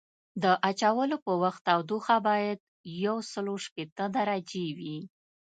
[0.43, 2.57] د اچولو په وخت تودوخه باید
[3.03, 4.97] یوسل شپیته درجې وي